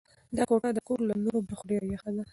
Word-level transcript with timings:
دا 0.37 0.43
کوټه 0.49 0.69
د 0.75 0.79
کور 0.87 0.99
له 1.09 1.15
نورو 1.23 1.39
برخو 1.49 1.65
ډېره 1.71 1.85
یخه 1.93 2.09
ده. 2.15 2.23